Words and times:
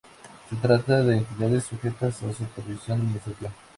Se 0.49 0.55
trata 0.55 1.03
de 1.03 1.17
entidades 1.17 1.65
sujetas 1.65 2.23
a 2.23 2.33
supervisión 2.33 3.01
administrativa. 3.01 3.51